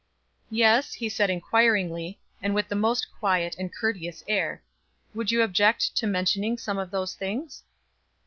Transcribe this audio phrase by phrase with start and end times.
[0.49, 4.63] "Yes," he said inquiringly, and with the most quiet and courteous air;
[5.13, 7.61] "would you object to mentioning some of those things?"